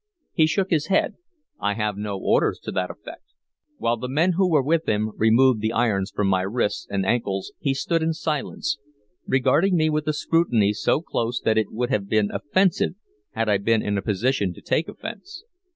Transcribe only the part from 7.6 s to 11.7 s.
stood in silence, regarding me with a scrutiny so close that